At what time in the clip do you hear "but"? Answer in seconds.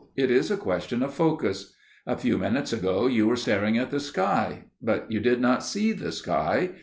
4.81-5.11